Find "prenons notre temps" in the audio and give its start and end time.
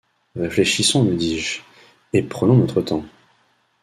2.23-3.05